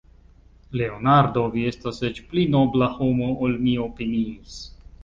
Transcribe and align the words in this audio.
Leonardo, 0.79 1.43
vi 1.57 1.67
estas 1.73 2.01
eĉ 2.09 2.23
pli 2.33 2.47
nobla 2.57 2.91
homo, 2.99 3.33
ol 3.49 3.59
mi 3.69 3.79
opiniis. 3.89 4.61